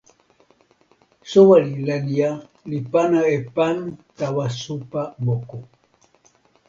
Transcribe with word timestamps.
soweli 1.29 1.73
Lenja 1.87 2.29
li 2.69 2.79
pana 2.91 3.21
e 3.37 3.39
pan 3.55 3.77
tawa 4.17 4.45
supa 4.61 5.01
moku. 5.25 5.59